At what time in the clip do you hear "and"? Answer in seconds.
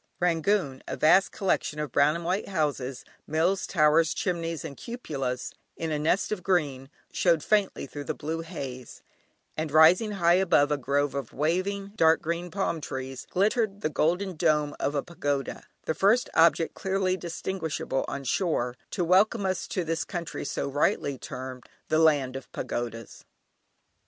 2.15-2.25, 4.65-4.75, 9.55-9.71